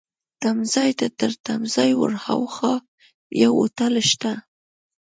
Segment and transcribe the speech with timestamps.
[0.41, 2.75] تمځای ته، تر تمځای ورهاخوا
[3.43, 4.33] یو هوټل شته.